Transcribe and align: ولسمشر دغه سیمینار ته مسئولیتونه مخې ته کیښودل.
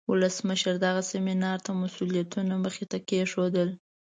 ولسمشر 0.11 0.73
دغه 0.85 1.01
سیمینار 1.11 1.57
ته 1.65 1.71
مسئولیتونه 1.81 2.53
مخې 2.63 2.85
ته 2.91 2.97
کیښودل. 3.07 3.69